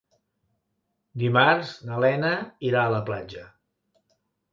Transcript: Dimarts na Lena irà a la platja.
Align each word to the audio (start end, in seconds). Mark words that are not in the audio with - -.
Dimarts 1.23 1.73
na 1.89 1.99
Lena 2.05 2.31
irà 2.71 2.81
a 2.87 2.95
la 2.95 3.03
platja. 3.11 3.45